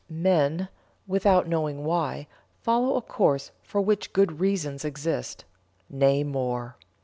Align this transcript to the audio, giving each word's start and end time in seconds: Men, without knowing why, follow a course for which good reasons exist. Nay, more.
Men, 0.09 0.67
without 1.05 1.47
knowing 1.47 1.85
why, 1.85 2.25
follow 2.63 2.95
a 2.95 3.03
course 3.03 3.51
for 3.61 3.81
which 3.81 4.13
good 4.13 4.39
reasons 4.39 4.83
exist. 4.83 5.45
Nay, 5.91 6.23
more. 6.23 6.75